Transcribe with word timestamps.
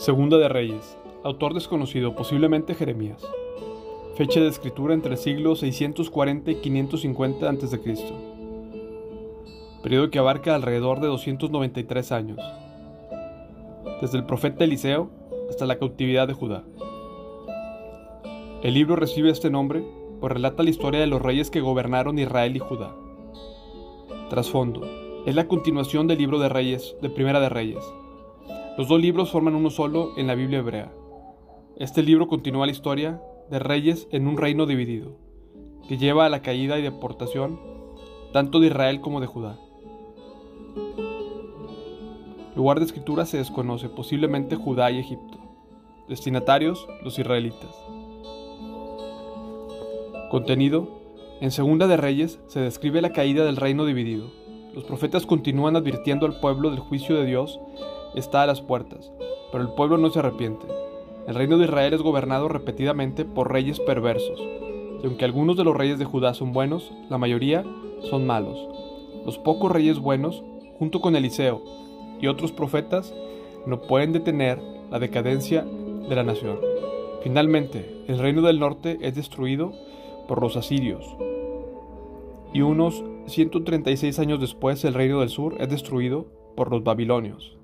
Segunda 0.00 0.38
de 0.38 0.48
Reyes. 0.48 0.96
Autor 1.24 1.52
desconocido, 1.52 2.14
posiblemente 2.14 2.74
Jeremías. 2.74 3.22
Fecha 4.14 4.40
de 4.40 4.48
escritura 4.48 4.94
entre 4.94 5.12
el 5.12 5.18
siglo 5.18 5.54
640 5.54 6.52
y 6.52 6.54
550 6.54 7.50
a.C. 7.50 7.80
Periodo 9.82 10.08
que 10.08 10.18
abarca 10.18 10.54
alrededor 10.54 11.00
de 11.00 11.08
293 11.08 12.12
años. 12.12 12.38
Desde 14.00 14.16
el 14.16 14.24
profeta 14.24 14.64
Eliseo 14.64 15.10
hasta 15.50 15.66
la 15.66 15.78
cautividad 15.78 16.26
de 16.26 16.32
Judá. 16.32 16.64
El 18.62 18.72
libro 18.72 18.96
recibe 18.96 19.28
este 19.28 19.50
nombre 19.50 19.84
pues 20.18 20.32
relata 20.32 20.62
la 20.62 20.70
historia 20.70 21.00
de 21.00 21.08
los 21.08 21.20
reyes 21.20 21.50
que 21.50 21.60
gobernaron 21.60 22.18
Israel 22.18 22.56
y 22.56 22.60
Judá. 22.60 22.96
Trasfondo. 24.30 24.80
Es 25.26 25.34
la 25.34 25.46
continuación 25.46 26.06
del 26.06 26.16
libro 26.16 26.38
de 26.38 26.48
Reyes, 26.48 26.96
de 27.02 27.10
Primera 27.10 27.38
de 27.40 27.50
Reyes. 27.50 27.84
Los 28.80 28.88
dos 28.88 28.98
libros 28.98 29.30
forman 29.30 29.54
uno 29.54 29.68
solo 29.68 30.12
en 30.16 30.26
la 30.26 30.34
Biblia 30.34 30.60
hebrea. 30.60 30.90
Este 31.76 32.02
libro 32.02 32.28
continúa 32.28 32.64
la 32.64 32.72
historia 32.72 33.20
de 33.50 33.58
reyes 33.58 34.08
en 34.10 34.26
un 34.26 34.38
reino 34.38 34.64
dividido, 34.64 35.18
que 35.86 35.98
lleva 35.98 36.24
a 36.24 36.30
la 36.30 36.40
caída 36.40 36.78
y 36.78 36.82
deportación 36.82 37.60
tanto 38.32 38.58
de 38.58 38.68
Israel 38.68 39.02
como 39.02 39.20
de 39.20 39.26
Judá. 39.26 39.60
Lugar 42.56 42.78
de 42.78 42.86
escritura 42.86 43.26
se 43.26 43.36
desconoce, 43.36 43.90
posiblemente 43.90 44.56
Judá 44.56 44.90
y 44.90 44.98
Egipto. 44.98 45.36
Destinatarios, 46.08 46.88
los 47.04 47.18
israelitas. 47.18 47.76
Contenido. 50.30 50.88
En 51.42 51.50
Segunda 51.50 51.86
de 51.86 51.98
Reyes 51.98 52.40
se 52.46 52.60
describe 52.60 53.02
la 53.02 53.12
caída 53.12 53.44
del 53.44 53.58
reino 53.58 53.84
dividido. 53.84 54.39
Los 54.74 54.84
profetas 54.84 55.26
continúan 55.26 55.74
advirtiendo 55.74 56.26
al 56.26 56.38
pueblo 56.38 56.70
del 56.70 56.78
juicio 56.78 57.16
de 57.16 57.26
Dios 57.26 57.58
está 58.14 58.42
a 58.42 58.46
las 58.46 58.60
puertas, 58.60 59.10
pero 59.50 59.64
el 59.64 59.70
pueblo 59.70 59.98
no 59.98 60.10
se 60.10 60.20
arrepiente. 60.20 60.66
El 61.26 61.34
reino 61.34 61.58
de 61.58 61.64
Israel 61.64 61.92
es 61.92 62.02
gobernado 62.02 62.48
repetidamente 62.48 63.24
por 63.24 63.52
reyes 63.52 63.80
perversos, 63.80 64.40
y 65.02 65.06
aunque 65.06 65.24
algunos 65.24 65.56
de 65.56 65.64
los 65.64 65.76
reyes 65.76 65.98
de 65.98 66.04
Judá 66.04 66.34
son 66.34 66.52
buenos, 66.52 66.92
la 67.08 67.18
mayoría 67.18 67.64
son 68.08 68.26
malos. 68.26 68.58
Los 69.26 69.38
pocos 69.38 69.72
reyes 69.72 69.98
buenos, 69.98 70.44
junto 70.78 71.00
con 71.00 71.16
Eliseo 71.16 71.62
y 72.20 72.28
otros 72.28 72.52
profetas, 72.52 73.12
no 73.66 73.82
pueden 73.82 74.12
detener 74.12 74.60
la 74.90 75.00
decadencia 75.00 75.64
de 76.08 76.14
la 76.14 76.22
nación. 76.22 76.58
Finalmente, 77.22 78.04
el 78.06 78.18
reino 78.18 78.40
del 78.42 78.60
norte 78.60 78.98
es 79.00 79.16
destruido 79.16 79.72
por 80.28 80.40
los 80.40 80.56
asirios. 80.56 81.04
Y 82.52 82.62
unos 82.62 83.02
136 83.26 84.18
años 84.18 84.40
después 84.40 84.84
el 84.84 84.94
reino 84.94 85.20
del 85.20 85.28
sur 85.28 85.56
es 85.60 85.68
destruido 85.68 86.30
por 86.56 86.70
los 86.70 86.82
babilonios. 86.82 87.56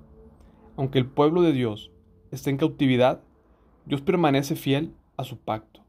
Aunque 0.76 0.98
el 0.98 1.06
pueblo 1.06 1.42
de 1.42 1.52
Dios 1.52 1.90
esté 2.30 2.50
en 2.50 2.56
cautividad, 2.56 3.20
Dios 3.84 4.00
permanece 4.02 4.56
fiel 4.56 4.92
a 5.16 5.24
su 5.24 5.38
pacto 5.38 5.80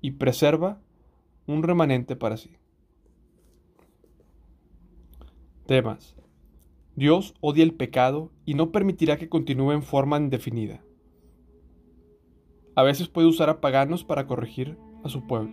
y 0.00 0.12
preserva 0.12 0.80
un 1.46 1.62
remanente 1.62 2.16
para 2.16 2.36
sí. 2.36 2.56
Temas. 5.66 6.16
Dios 6.96 7.34
odia 7.40 7.62
el 7.62 7.74
pecado 7.74 8.30
y 8.44 8.54
no 8.54 8.72
permitirá 8.72 9.16
que 9.16 9.28
continúe 9.28 9.72
en 9.72 9.82
forma 9.82 10.18
indefinida. 10.18 10.82
A 12.74 12.82
veces 12.82 13.08
puede 13.08 13.28
usar 13.28 13.48
a 13.50 13.60
paganos 13.60 14.04
para 14.04 14.26
corregir 14.26 14.76
a 15.04 15.08
su 15.08 15.26
pueblo. 15.26 15.52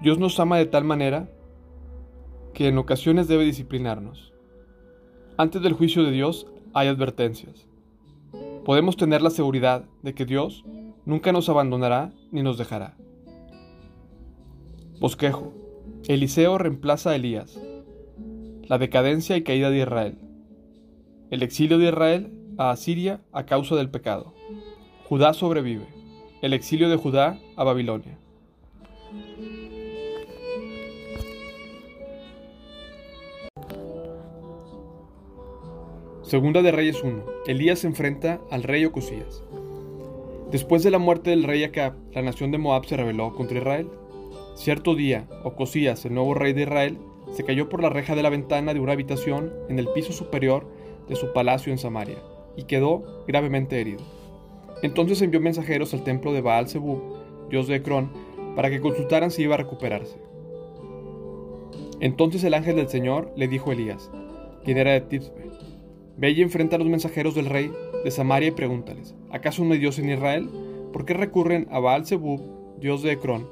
Dios 0.00 0.18
nos 0.18 0.38
ama 0.40 0.58
de 0.58 0.66
tal 0.66 0.84
manera 0.84 1.30
que 2.54 2.68
en 2.68 2.78
ocasiones 2.78 3.28
debe 3.28 3.44
disciplinarnos. 3.44 4.32
Antes 5.36 5.62
del 5.62 5.72
juicio 5.72 6.04
de 6.04 6.10
Dios 6.10 6.46
hay 6.74 6.88
advertencias. 6.88 7.66
Podemos 8.64 8.96
tener 8.96 9.22
la 9.22 9.30
seguridad 9.30 9.84
de 10.02 10.14
que 10.14 10.24
Dios 10.24 10.64
nunca 11.04 11.32
nos 11.32 11.48
abandonará 11.48 12.12
ni 12.30 12.42
nos 12.42 12.58
dejará. 12.58 12.96
Bosquejo. 15.00 15.52
Eliseo 16.06 16.58
reemplaza 16.58 17.10
a 17.10 17.16
Elías. 17.16 17.60
La 18.68 18.78
decadencia 18.78 19.36
y 19.36 19.42
caída 19.42 19.70
de 19.70 19.78
Israel. 19.78 20.18
El 21.30 21.42
exilio 21.42 21.78
de 21.78 21.88
Israel 21.88 22.32
a 22.58 22.70
Asiria 22.70 23.20
a 23.32 23.46
causa 23.46 23.74
del 23.74 23.90
pecado. 23.90 24.34
Judá 25.08 25.34
sobrevive. 25.34 25.86
El 26.42 26.52
exilio 26.52 26.88
de 26.88 26.96
Judá 26.96 27.38
a 27.56 27.64
Babilonia. 27.64 28.18
Segunda 36.22 36.62
de 36.62 36.70
Reyes 36.70 37.02
1. 37.02 37.24
Elías 37.48 37.80
se 37.80 37.88
enfrenta 37.88 38.40
al 38.48 38.62
rey 38.62 38.84
Ocosías. 38.84 39.42
Después 40.52 40.84
de 40.84 40.92
la 40.92 40.98
muerte 40.98 41.30
del 41.30 41.42
rey 41.42 41.64
Acab, 41.64 41.94
la 42.12 42.22
nación 42.22 42.52
de 42.52 42.58
Moab 42.58 42.86
se 42.86 42.96
rebeló 42.96 43.34
contra 43.34 43.58
Israel. 43.58 43.88
Cierto 44.54 44.94
día, 44.94 45.26
Ocosías, 45.42 46.04
el 46.04 46.14
nuevo 46.14 46.34
rey 46.34 46.52
de 46.52 46.62
Israel, 46.62 46.98
se 47.32 47.42
cayó 47.42 47.68
por 47.68 47.82
la 47.82 47.88
reja 47.88 48.14
de 48.14 48.22
la 48.22 48.30
ventana 48.30 48.72
de 48.72 48.78
una 48.78 48.92
habitación 48.92 49.52
en 49.68 49.80
el 49.80 49.88
piso 49.88 50.12
superior 50.12 50.64
de 51.08 51.16
su 51.16 51.32
palacio 51.32 51.72
en 51.72 51.78
Samaria 51.78 52.18
y 52.56 52.64
quedó 52.64 53.24
gravemente 53.26 53.80
herido. 53.80 54.00
Entonces 54.82 55.20
envió 55.22 55.40
mensajeros 55.40 55.92
al 55.92 56.04
templo 56.04 56.32
de 56.32 56.40
Baal 56.40 56.68
Zebub, 56.68 57.02
dios 57.50 57.66
de 57.66 57.76
Ecrón, 57.76 58.12
para 58.54 58.70
que 58.70 58.80
consultaran 58.80 59.32
si 59.32 59.42
iba 59.42 59.56
a 59.56 59.58
recuperarse. 59.58 60.18
Entonces 61.98 62.44
el 62.44 62.54
ángel 62.54 62.76
del 62.76 62.88
Señor 62.88 63.32
le 63.36 63.48
dijo 63.48 63.70
a 63.70 63.72
Elías, 63.72 64.10
quien 64.64 64.78
era 64.78 64.92
de 64.92 65.00
Ve 66.22 66.30
y 66.30 66.40
enfrenta 66.40 66.76
a 66.76 66.78
los 66.78 66.88
mensajeros 66.88 67.34
del 67.34 67.46
rey 67.46 67.72
de 68.04 68.10
Samaria 68.12 68.50
y 68.50 68.52
pregúntales, 68.52 69.12
¿acaso 69.32 69.64
no 69.64 69.72
hay 69.72 69.80
Dios 69.80 69.98
en 69.98 70.08
Israel? 70.08 70.48
¿Por 70.92 71.04
qué 71.04 71.14
recurren 71.14 71.66
a 71.72 71.80
Baal 71.80 72.06
Zebub, 72.06 72.40
dios 72.78 73.02
de 73.02 73.10
Ecrón, 73.10 73.48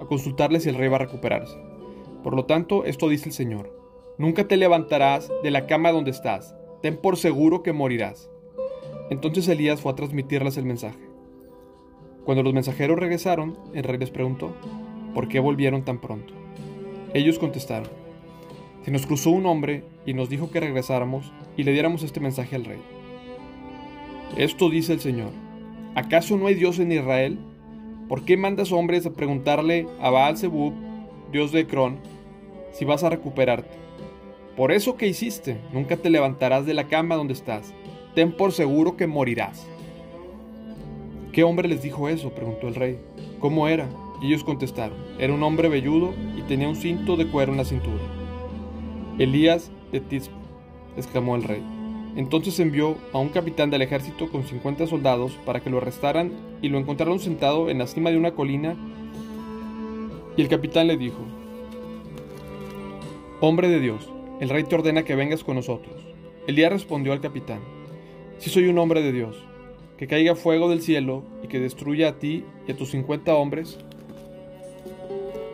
a 0.00 0.06
consultarle 0.06 0.58
si 0.58 0.68
el 0.68 0.74
rey 0.74 0.88
va 0.88 0.96
a 0.96 1.04
recuperarse? 1.06 1.56
Por 2.24 2.34
lo 2.34 2.44
tanto, 2.44 2.84
esto 2.86 3.08
dice 3.08 3.28
el 3.28 3.32
Señor, 3.32 3.72
nunca 4.18 4.48
te 4.48 4.56
levantarás 4.56 5.30
de 5.44 5.52
la 5.52 5.68
cama 5.68 5.92
donde 5.92 6.10
estás, 6.10 6.56
ten 6.80 6.96
por 6.96 7.16
seguro 7.18 7.62
que 7.62 7.72
morirás. 7.72 8.28
Entonces 9.08 9.46
Elías 9.46 9.80
fue 9.80 9.92
a 9.92 9.94
transmitirles 9.94 10.56
el 10.56 10.64
mensaje. 10.64 10.98
Cuando 12.24 12.42
los 12.42 12.52
mensajeros 12.52 12.98
regresaron, 12.98 13.56
el 13.74 13.84
rey 13.84 13.98
les 13.98 14.10
preguntó, 14.10 14.56
¿por 15.14 15.28
qué 15.28 15.38
volvieron 15.38 15.84
tan 15.84 16.00
pronto? 16.00 16.34
Ellos 17.14 17.38
contestaron, 17.38 17.90
se 18.84 18.90
nos 18.90 19.06
cruzó 19.06 19.30
un 19.30 19.46
hombre 19.46 19.84
y 20.04 20.14
nos 20.14 20.28
dijo 20.28 20.50
que 20.50 20.58
regresáramos 20.58 21.32
y 21.56 21.64
le 21.64 21.72
diéramos 21.72 22.02
este 22.02 22.20
mensaje 22.20 22.56
al 22.56 22.64
rey. 22.64 22.80
Esto 24.36 24.70
dice 24.70 24.94
el 24.94 25.00
Señor. 25.00 25.30
¿Acaso 25.94 26.36
no 26.36 26.46
hay 26.46 26.54
Dios 26.54 26.78
en 26.78 26.92
Israel? 26.92 27.38
¿Por 28.08 28.24
qué 28.24 28.36
mandas 28.36 28.72
hombres 28.72 29.04
a 29.06 29.12
preguntarle 29.12 29.86
a 30.00 30.10
Baal 30.10 30.38
Zebub, 30.38 30.72
Dios 31.30 31.52
de 31.52 31.60
Ecrón, 31.60 31.98
si 32.72 32.84
vas 32.84 33.04
a 33.04 33.10
recuperarte? 33.10 33.76
Por 34.56 34.72
eso 34.72 34.96
que 34.96 35.06
hiciste, 35.06 35.58
nunca 35.72 35.96
te 35.96 36.10
levantarás 36.10 36.66
de 36.66 36.74
la 36.74 36.88
cama 36.88 37.16
donde 37.16 37.32
estás. 37.32 37.72
Ten 38.14 38.32
por 38.32 38.52
seguro 38.52 38.96
que 38.96 39.06
morirás. 39.06 39.66
¿Qué 41.32 41.44
hombre 41.44 41.68
les 41.68 41.82
dijo 41.82 42.08
eso? 42.08 42.30
preguntó 42.30 42.68
el 42.68 42.74
rey. 42.74 42.98
¿Cómo 43.38 43.66
era? 43.66 43.88
Y 44.20 44.26
ellos 44.26 44.44
contestaron, 44.44 44.96
era 45.18 45.32
un 45.32 45.42
hombre 45.42 45.68
velludo 45.68 46.12
y 46.36 46.42
tenía 46.42 46.68
un 46.68 46.76
cinto 46.76 47.16
de 47.16 47.26
cuero 47.26 47.52
en 47.52 47.58
la 47.58 47.64
cintura. 47.64 48.02
Elías 49.18 49.72
de 49.90 50.00
Tisbe, 50.00 50.34
exclamó 50.96 51.36
el 51.36 51.44
rey. 51.44 51.62
Entonces 52.14 52.60
envió 52.60 52.96
a 53.12 53.18
un 53.18 53.30
capitán 53.30 53.70
del 53.70 53.82
ejército 53.82 54.28
con 54.28 54.44
50 54.44 54.86
soldados 54.86 55.32
para 55.46 55.60
que 55.60 55.70
lo 55.70 55.78
arrestaran 55.78 56.32
y 56.60 56.68
lo 56.68 56.78
encontraron 56.78 57.18
sentado 57.18 57.70
en 57.70 57.78
la 57.78 57.86
cima 57.86 58.10
de 58.10 58.18
una 58.18 58.32
colina. 58.32 58.76
Y 60.36 60.42
el 60.42 60.48
capitán 60.48 60.88
le 60.88 60.96
dijo, 60.96 61.18
Hombre 63.40 63.68
de 63.68 63.80
Dios, 63.80 64.10
el 64.40 64.50
rey 64.50 64.64
te 64.64 64.74
ordena 64.74 65.04
que 65.04 65.14
vengas 65.14 65.42
con 65.42 65.56
nosotros. 65.56 65.94
Elías 66.46 66.72
respondió 66.72 67.12
al 67.12 67.20
capitán, 67.20 67.60
Si 68.38 68.50
soy 68.50 68.66
un 68.66 68.78
hombre 68.78 69.02
de 69.02 69.12
Dios, 69.12 69.42
que 69.96 70.06
caiga 70.06 70.34
fuego 70.34 70.68
del 70.68 70.82
cielo 70.82 71.22
y 71.42 71.48
que 71.48 71.60
destruya 71.60 72.08
a 72.08 72.18
ti 72.18 72.44
y 72.66 72.72
a 72.72 72.76
tus 72.76 72.90
50 72.90 73.34
hombres. 73.34 73.78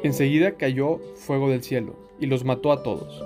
Enseguida 0.03 0.57
cayó 0.57 0.99
fuego 1.17 1.51
del 1.51 1.63
cielo 1.63 1.97
y 2.19 2.27
los 2.27 2.45
mató 2.45 2.73
a 2.73 2.83
todos. 2.83 3.23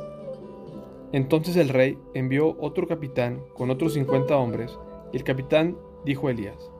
Entonces 1.12 1.56
el 1.56 1.68
rey 1.68 1.98
envió 2.14 2.56
otro 2.58 2.88
capitán 2.88 3.42
con 3.54 3.70
otros 3.70 3.94
cincuenta 3.94 4.36
hombres, 4.38 4.78
y 5.12 5.18
el 5.18 5.24
capitán 5.24 5.76
dijo 6.04 6.28
a 6.28 6.30
Elías, 6.30 6.70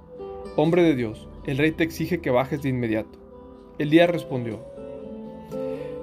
Hombre 0.57 0.83
de 0.83 0.95
Dios, 0.95 1.29
el 1.47 1.59
rey 1.59 1.73
te 1.73 1.85
exige 1.85 2.21
que 2.21 2.31
bajes 2.31 2.63
de 2.63 2.71
inmediato. 2.71 3.19
Elías 3.79 4.09
respondió, 4.09 4.61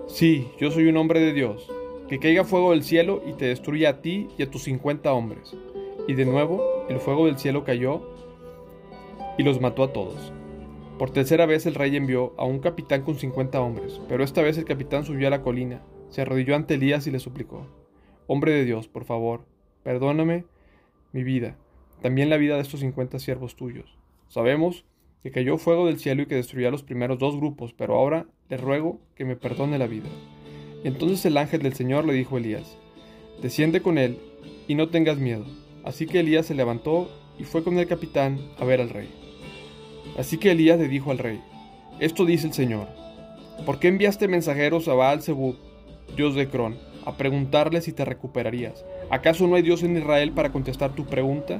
Sí, 0.08 0.48
yo 0.60 0.70
soy 0.72 0.88
un 0.88 0.98
hombre 0.98 1.20
de 1.20 1.34
Dios, 1.34 1.72
que 2.08 2.20
caiga 2.20 2.44
fuego 2.44 2.72
del 2.72 2.84
cielo 2.84 3.22
y 3.26 3.34
te 3.34 3.46
destruya 3.46 3.90
a 3.90 4.02
ti 4.02 4.28
y 4.38 4.44
a 4.44 4.50
tus 4.50 4.64
cincuenta 4.64 5.14
hombres. 5.14 5.56
Y 6.08 6.14
de 6.14 6.26
nuevo 6.26 6.86
el 6.90 7.00
fuego 7.00 7.28
del 7.28 7.38
cielo 7.38 7.64
cayó 7.64 8.02
y 9.38 9.44
los 9.44 9.62
mató 9.62 9.84
a 9.84 9.94
todos. 9.94 10.34
Por 10.98 11.12
tercera 11.12 11.46
vez 11.46 11.66
el 11.66 11.76
rey 11.76 11.96
envió 11.96 12.34
a 12.38 12.46
un 12.46 12.60
capitán 12.60 13.04
con 13.04 13.16
cincuenta 13.16 13.62
hombres, 13.62 14.02
pero 14.10 14.24
esta 14.24 14.42
vez 14.42 14.58
el 14.58 14.66
capitán 14.66 15.06
subió 15.06 15.28
a 15.28 15.31
la 15.31 15.42
colina, 15.42 15.84
se 16.10 16.22
arrodilló 16.22 16.56
ante 16.56 16.74
Elías 16.74 17.08
y 17.08 17.12
le 17.12 17.20
suplicó, 17.20 17.66
Hombre 18.31 18.52
de 18.52 18.64
Dios, 18.64 18.88
por 18.88 19.06
favor, 19.06 19.48
perdóname 19.81 20.46
mi 21.14 21.24
vida. 21.24 21.58
también 22.04 22.30
la 22.30 22.38
vida 22.38 22.58
de 22.58 22.62
estos 22.62 22.81
cincuenta 22.81 23.18
siervos 23.18 23.56
tuyos. 23.56 23.98
Sabemos 24.28 24.86
que 25.24 25.31
cayó 25.31 25.58
fuego 25.58 25.88
del 25.88 25.98
cielo 25.98 26.22
y 26.22 26.26
que 26.28 26.36
destruyó 26.36 26.68
a 26.68 26.72
los 26.72 26.84
primeros 26.84 27.18
dos 27.18 27.36
grupos, 27.36 27.74
pero 27.74 27.96
ahora 27.96 28.28
le 28.48 28.58
ruego 28.58 29.02
que 29.16 29.26
me 29.26 29.36
perdone 29.36 29.80
la 29.80 29.88
vida. 29.88 30.10
Entonces 30.84 31.26
el 31.26 31.38
ángel 31.38 31.64
del 31.64 31.74
Señor 31.74 32.06
le 32.06 32.14
dijo 32.14 32.36
a 32.36 32.40
Elías, 32.40 32.78
desciende 33.42 33.81
con 33.81 33.98
él 33.98 34.20
y 34.68 34.76
no 34.76 34.90
tengas 34.90 35.18
miedo. 35.18 35.46
Así 35.84 36.06
que 36.06 36.20
Elías 36.20 36.46
se 36.46 36.54
levantó 36.54 37.10
y 37.40 37.46
fue 37.46 37.64
con 37.64 37.80
el 37.80 37.88
capitán 37.88 38.38
a 38.60 38.64
ver 38.64 38.80
al 38.80 38.92
rey. 38.92 39.10
Así 40.20 40.38
que 40.38 40.52
Elías 40.52 40.78
le 40.78 40.88
dijo 40.88 41.10
al 41.10 41.18
rey, 41.18 41.42
esto 42.00 42.26
dice 42.26 42.46
el 42.46 42.54
Señor, 42.54 42.90
¿por 43.66 43.80
qué 43.80 43.88
enviaste 43.88 44.28
mensajeros 44.28 44.88
a 44.88 44.94
Baal 44.94 45.24
Zebub, 45.24 45.58
dios 46.16 46.36
de 46.36 46.48
Cron, 46.48 46.78
a 47.06 47.18
preguntarle 47.18 47.81
si 47.81 47.94
te 47.94 48.06
recuperarías? 48.06 48.86
¿Acaso 49.10 49.48
no 49.48 49.56
hay 49.56 49.62
Dios 49.62 49.84
en 49.84 49.98
Israel 49.98 50.31
para 50.31 50.51
contestar 50.51 50.94
tu 50.94 51.06
pregunta? 51.06 51.60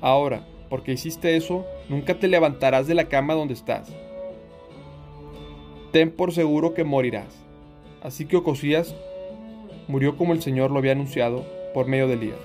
Ahora, 0.00 0.46
porque 0.68 0.92
hiciste 0.92 1.36
eso, 1.36 1.64
nunca 1.88 2.18
te 2.18 2.28
levantarás 2.28 2.86
de 2.86 2.94
la 2.94 3.08
cama 3.08 3.34
donde 3.34 3.54
estás. 3.54 3.88
Ten 5.92 6.10
por 6.10 6.32
seguro 6.32 6.74
que 6.74 6.84
morirás. 6.84 7.34
Así 8.02 8.26
que 8.26 8.36
Ocosías 8.36 8.94
murió 9.88 10.16
como 10.16 10.32
el 10.32 10.42
Señor 10.42 10.70
lo 10.70 10.78
había 10.78 10.92
anunciado 10.92 11.44
por 11.74 11.86
medio 11.86 12.06
de 12.06 12.14
Elías. 12.14 12.38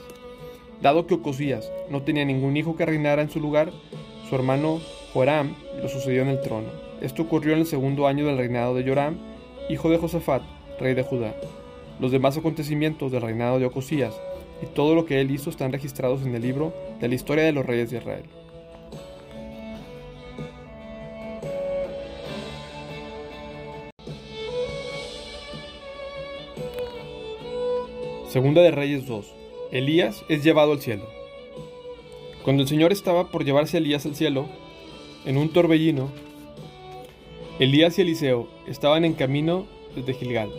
Dado 0.81 1.07
que 1.07 1.15
Ocosías 1.15 1.71
no 1.89 2.01
tenía 2.01 2.25
ningún 2.25 2.57
hijo 2.57 2.75
que 2.75 2.85
reinara 2.85 3.21
en 3.21 3.29
su 3.29 3.39
lugar, 3.39 3.71
su 4.29 4.35
hermano 4.35 4.79
Joram 5.13 5.55
lo 5.81 5.87
sucedió 5.89 6.23
en 6.23 6.29
el 6.29 6.41
trono. 6.41 6.69
Esto 7.01 7.23
ocurrió 7.23 7.53
en 7.53 7.59
el 7.59 7.65
segundo 7.65 8.07
año 8.07 8.25
del 8.25 8.37
reinado 8.37 8.73
de 8.73 8.83
Joram, 8.83 9.17
hijo 9.69 9.89
de 9.89 9.97
Josafat, 9.97 10.41
rey 10.79 10.93
de 10.93 11.03
Judá. 11.03 11.35
Los 11.99 12.11
demás 12.11 12.37
acontecimientos 12.37 13.11
del 13.11 13.21
reinado 13.21 13.59
de 13.59 13.65
Ocosías 13.65 14.13
y 14.61 14.65
todo 14.67 14.95
lo 14.95 15.05
que 15.05 15.21
él 15.21 15.31
hizo 15.31 15.49
están 15.49 15.71
registrados 15.71 16.23
en 16.23 16.35
el 16.35 16.41
libro 16.41 16.73
de 16.99 17.07
la 17.07 17.15
historia 17.15 17.43
de 17.43 17.51
los 17.51 17.65
reyes 17.65 17.91
de 17.91 17.97
Israel. 17.97 18.23
Segunda 28.33 28.63
de 28.63 28.71
Reyes 28.71 29.05
2. 29.05 29.31
Elías 29.71 30.25
es 30.27 30.43
llevado 30.43 30.71
al 30.71 30.81
cielo. 30.81 31.05
Cuando 32.43 32.63
el 32.63 32.67
Señor 32.67 32.91
estaba 32.91 33.29
por 33.29 33.45
llevarse 33.45 33.77
a 33.77 33.79
Elías 33.79 34.07
al 34.07 34.15
cielo, 34.15 34.47
en 35.25 35.37
un 35.37 35.49
torbellino, 35.49 36.09
Elías 37.59 37.99
y 37.99 38.01
Eliseo 38.01 38.47
estaban 38.67 39.05
en 39.05 39.13
camino 39.13 39.67
desde 39.95 40.15
Gilgal. 40.15 40.49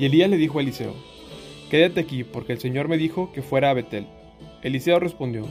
Y 0.00 0.06
Elías 0.06 0.30
le 0.30 0.38
dijo 0.38 0.58
a 0.58 0.62
Eliseo, 0.62 0.94
Quédate 1.68 2.00
aquí, 2.00 2.24
porque 2.24 2.54
el 2.54 2.58
Señor 2.58 2.88
me 2.88 2.96
dijo 2.96 3.30
que 3.34 3.42
fuera 3.42 3.68
a 3.68 3.74
Betel. 3.74 4.06
Eliseo 4.62 4.98
respondió, 4.98 5.44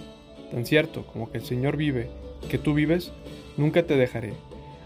Tan 0.49 0.65
cierto 0.65 1.05
como 1.05 1.31
que 1.31 1.37
el 1.37 1.45
Señor 1.45 1.77
vive 1.77 2.09
que 2.49 2.57
tú 2.57 2.73
vives, 2.73 3.11
nunca 3.57 3.83
te 3.83 3.95
dejaré. 3.95 4.33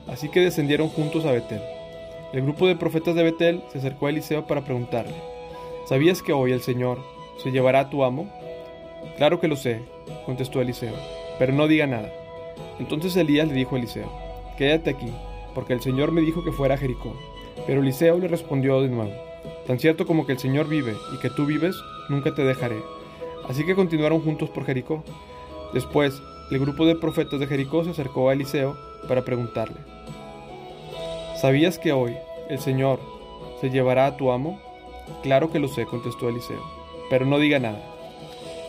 Así 0.06 0.28
que 0.28 0.42
descendieron 0.42 0.90
juntos 0.90 1.24
a 1.24 1.32
Betel. 1.32 1.62
El 2.34 2.42
grupo 2.42 2.68
de 2.68 2.76
profetas 2.76 3.16
de 3.16 3.24
Betel 3.24 3.62
se 3.72 3.78
acercó 3.78 4.08
a 4.08 4.10
Eliseo 4.10 4.48
para 4.48 4.66
preguntarle, 4.66 5.16
¿Sabías 5.88 6.22
que 6.22 6.34
hoy 6.34 6.52
el 6.52 6.62
Señor 6.62 7.00
se 7.42 7.52
llevará 7.52 7.80
a 7.80 7.90
tu 7.90 8.04
amo? 8.04 8.30
Claro 9.16 9.40
que 9.40 9.48
lo 9.48 9.56
sé, 9.56 9.80
contestó 10.26 10.60
Eliseo, 10.60 10.96
pero 11.40 11.54
no 11.54 11.70
diga 11.70 11.88
nada. 11.88 12.12
Entonces 12.80 13.16
Elías 13.16 13.48
le 13.48 13.54
dijo 13.54 13.76
a 13.76 13.80
Eliseo, 13.80 14.12
Quédate 14.58 14.90
aquí, 14.90 15.14
porque 15.56 15.72
el 15.72 15.80
Señor 15.80 16.12
me 16.12 16.20
dijo 16.20 16.44
que 16.44 16.52
fuera 16.52 16.76
a 16.76 16.78
Jericó. 16.78 17.16
Pero 17.66 17.80
Eliseo 17.80 18.18
le 18.18 18.28
respondió 18.28 18.82
de 18.82 18.90
nuevo, 18.90 19.14
Tan 19.68 19.80
cierto 19.80 20.06
como 20.06 20.26
que 20.26 20.34
el 20.34 20.40
Señor 20.40 20.68
vive 20.68 20.96
y 21.14 21.18
que 21.18 21.30
tú 21.30 21.46
vives, 21.46 21.76
nunca 22.10 22.36
te 22.36 22.44
dejaré. 22.44 22.82
Así 23.48 23.66
que 23.66 23.76
continuaron 23.76 24.22
juntos 24.22 24.50
por 24.50 24.66
Jericó. 24.66 25.04
Después, 25.74 26.22
el 26.52 26.60
grupo 26.60 26.86
de 26.86 26.96
profetas 26.96 27.40
de 27.40 27.48
Jericó 27.48 27.84
se 27.84 27.92
acercó 27.92 28.30
a 28.30 28.34
Eliseo 28.34 28.78
para 29.08 29.24
preguntarle, 29.24 29.78
¿Sabías 31.40 31.80
que 31.80 31.92
hoy 31.92 32.16
el 32.50 32.60
Señor 32.60 33.00
se 33.60 33.70
llevará 33.70 34.06
a 34.06 34.18
tu 34.18 34.32
amo? 34.32 34.62
Claro 35.24 35.52
que 35.52 35.60
lo 35.60 35.68
sé, 35.68 35.86
contestó 35.86 36.30
Eliseo, 36.30 36.62
pero 37.10 37.26
no 37.26 37.40
diga 37.40 37.60
nada. 37.60 37.82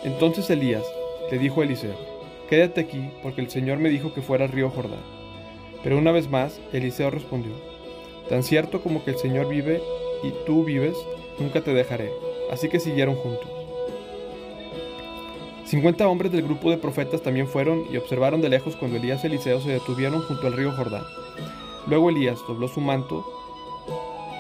Entonces 0.02 0.50
Elías 0.50 0.84
le 1.30 1.38
dijo 1.38 1.60
a 1.60 1.64
Eliseo, 1.64 1.94
Quédate 2.48 2.80
aquí, 2.80 3.10
porque 3.22 3.40
el 3.40 3.50
Señor 3.50 3.78
me 3.78 3.88
dijo 3.88 4.12
que 4.12 4.22
fuera 4.22 4.44
al 4.44 4.52
río 4.52 4.70
Jordán. 4.70 5.00
Pero 5.82 5.98
una 5.98 6.12
vez 6.12 6.28
más, 6.28 6.60
Eliseo 6.72 7.10
respondió, 7.10 7.52
Tan 8.28 8.42
cierto 8.42 8.82
como 8.82 9.04
que 9.04 9.12
el 9.12 9.18
Señor 9.18 9.48
vive 9.48 9.80
y 10.24 10.32
tú 10.46 10.64
vives, 10.64 10.96
nunca 11.38 11.60
te 11.60 11.74
dejaré. 11.74 12.10
Así 12.50 12.68
que 12.68 12.80
siguieron 12.80 13.16
juntos. 13.16 13.48
Cincuenta 15.64 16.08
hombres 16.08 16.30
del 16.32 16.42
grupo 16.42 16.70
de 16.70 16.78
profetas 16.78 17.22
también 17.22 17.48
fueron 17.48 17.84
y 17.92 17.96
observaron 17.96 18.40
de 18.40 18.48
lejos 18.48 18.76
cuando 18.76 18.96
Elías 18.96 19.24
y 19.24 19.26
Eliseo 19.26 19.60
se 19.60 19.70
detuvieron 19.70 20.22
junto 20.22 20.46
al 20.46 20.52
río 20.52 20.72
Jordán. 20.72 21.04
Luego 21.86 22.10
Elías 22.10 22.38
dobló 22.46 22.68
su 22.68 22.80
manto, 22.80 23.24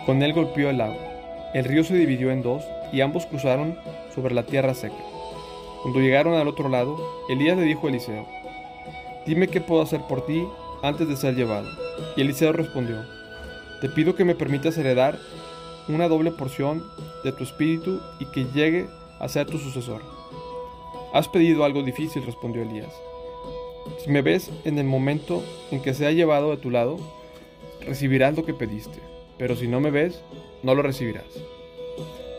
con 0.06 0.22
él 0.22 0.32
golpeó 0.32 0.70
el 0.70 0.80
agua. 0.80 0.96
El 1.54 1.64
río 1.64 1.84
se 1.84 1.94
dividió 1.94 2.30
en 2.30 2.42
dos 2.42 2.62
y 2.92 3.00
ambos 3.00 3.26
cruzaron 3.26 3.76
sobre 4.14 4.34
la 4.34 4.44
tierra 4.44 4.74
seca. 4.74 4.94
Cuando 5.82 6.00
llegaron 6.00 6.34
al 6.34 6.48
otro 6.48 6.68
lado, 6.68 6.96
Elías 7.28 7.56
le 7.56 7.64
dijo 7.64 7.86
a 7.86 7.90
Eliseo, 7.90 8.26
Dime 9.26 9.48
qué 9.48 9.60
puedo 9.60 9.82
hacer 9.82 10.02
por 10.02 10.26
ti 10.26 10.46
antes 10.82 11.08
de 11.08 11.16
ser 11.16 11.34
llevado. 11.34 11.68
Y 12.16 12.20
Eliseo 12.20 12.52
respondió, 12.52 12.96
Te 13.80 13.88
pido 13.88 14.14
que 14.14 14.24
me 14.24 14.34
permitas 14.34 14.76
heredar 14.76 15.18
una 15.88 16.08
doble 16.08 16.30
porción 16.30 16.84
de 17.22 17.32
tu 17.32 17.44
espíritu 17.44 18.00
y 18.18 18.26
que 18.26 18.46
llegue 18.54 18.86
a 19.20 19.28
ser 19.28 19.46
tu 19.46 19.58
sucesor. 19.58 20.02
Has 21.12 21.28
pedido 21.28 21.64
algo 21.64 21.82
difícil, 21.82 22.24
respondió 22.24 22.62
Elías. 22.62 22.92
Si 24.02 24.10
me 24.10 24.22
ves 24.22 24.50
en 24.64 24.78
el 24.78 24.86
momento 24.86 25.42
en 25.70 25.82
que 25.82 25.94
se 25.94 26.06
ha 26.06 26.12
llevado 26.12 26.50
de 26.50 26.56
tu 26.56 26.70
lado, 26.70 26.96
recibirás 27.80 28.36
lo 28.36 28.44
que 28.44 28.54
pediste, 28.54 28.98
pero 29.38 29.56
si 29.56 29.68
no 29.68 29.80
me 29.80 29.90
ves, 29.90 30.22
no 30.62 30.74
lo 30.74 30.82
recibirás. 30.82 31.26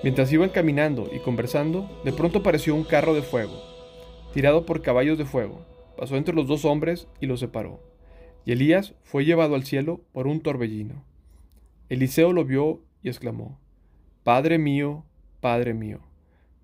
Mientras 0.04 0.32
iban 0.32 0.50
caminando 0.50 1.10
y 1.14 1.20
conversando, 1.20 1.90
de 2.04 2.14
pronto 2.14 2.40
apareció 2.40 2.76
un 2.76 2.84
carro 2.84 3.14
de 3.14 3.22
fuego, 3.22 3.62
tirado 4.34 4.66
por 4.66 4.82
caballos 4.82 5.18
de 5.18 5.26
fuego. 5.26 5.66
Pasó 5.98 6.18
entre 6.18 6.36
los 6.36 6.48
dos 6.48 6.66
hombres 6.66 7.08
y 7.20 7.26
los 7.26 7.40
separó. 7.40 7.80
Y 8.46 8.52
Elías 8.52 8.94
fue 9.04 9.26
llevado 9.26 9.56
al 9.56 9.64
cielo 9.64 10.02
por 10.12 10.28
un 10.28 10.42
torbellino. 10.42 11.04
Eliseo 11.90 12.34
lo 12.34 12.46
vio 12.46 12.82
y 13.06 13.10
exclamó, 13.10 13.60
Padre 14.24 14.58
mío, 14.58 15.06
Padre 15.40 15.76
mío. 15.76 16.00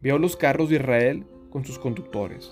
Vio 0.01 0.17
los 0.17 0.35
carros 0.35 0.69
de 0.69 0.77
Israel 0.77 1.23
con 1.51 1.63
sus 1.63 1.77
conductores. 1.77 2.51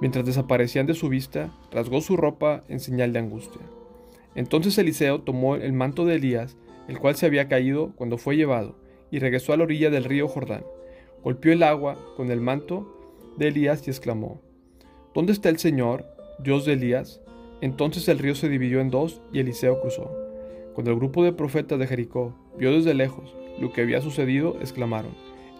Mientras 0.00 0.26
desaparecían 0.26 0.86
de 0.86 0.94
su 0.94 1.08
vista, 1.08 1.54
rasgó 1.70 2.00
su 2.00 2.16
ropa 2.16 2.64
en 2.68 2.80
señal 2.80 3.12
de 3.12 3.20
angustia. 3.20 3.62
Entonces 4.34 4.76
Eliseo 4.78 5.20
tomó 5.20 5.54
el 5.54 5.72
manto 5.72 6.06
de 6.06 6.16
Elías, 6.16 6.56
el 6.88 6.98
cual 6.98 7.14
se 7.14 7.26
había 7.26 7.46
caído 7.46 7.92
cuando 7.94 8.18
fue 8.18 8.36
llevado, 8.36 8.74
y 9.12 9.20
regresó 9.20 9.52
a 9.52 9.56
la 9.56 9.62
orilla 9.62 9.90
del 9.90 10.04
río 10.04 10.26
Jordán. 10.26 10.64
Golpeó 11.22 11.52
el 11.52 11.62
agua 11.62 11.96
con 12.16 12.32
el 12.32 12.40
manto 12.40 13.14
de 13.36 13.46
Elías 13.46 13.86
y 13.86 13.90
exclamó, 13.90 14.40
¿Dónde 15.14 15.30
está 15.30 15.50
el 15.50 15.58
Señor, 15.58 16.04
Dios 16.40 16.64
de 16.64 16.72
Elías? 16.72 17.20
Entonces 17.60 18.08
el 18.08 18.18
río 18.18 18.34
se 18.34 18.48
dividió 18.48 18.80
en 18.80 18.90
dos 18.90 19.22
y 19.32 19.38
Eliseo 19.38 19.80
cruzó. 19.80 20.10
Cuando 20.74 20.90
el 20.90 20.96
grupo 20.96 21.22
de 21.22 21.32
profetas 21.32 21.78
de 21.78 21.86
Jericó 21.86 22.34
vio 22.58 22.72
desde 22.72 22.94
lejos 22.94 23.34
lo 23.58 23.72
que 23.72 23.82
había 23.82 24.00
sucedido, 24.00 24.56
exclamaron, 24.60 25.12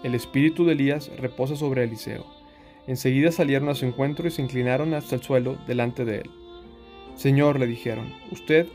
El 0.03 0.15
espíritu 0.15 0.65
de 0.65 0.73
Elías 0.73 1.11
reposa 1.19 1.57
sobre 1.57 1.85
Eliseo. 1.85 2.25
Enseguida 2.87 3.31
salieron 3.31 3.69
a 3.69 3.75
su 3.75 3.85
encuentro 3.85 4.27
y 4.27 4.31
se 4.31 4.41
inclinaron 4.43 4.95
hasta 4.95 5.15
el 5.15 5.23
suelo 5.23 5.57
delante 5.67 6.05
de 6.05 6.19
él. 6.19 6.31
Señor, 7.15 7.61
le 7.61 7.67
dijeron, 7.67 8.15
usted 8.33 8.67